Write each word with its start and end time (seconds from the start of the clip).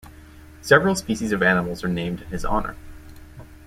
Several 0.63 0.95
species 0.95 1.31
of 1.31 1.43
animals 1.43 1.83
are 1.83 1.87
named 1.87 2.21
in 2.23 2.27
his 2.29 2.43
honor. 2.43 2.75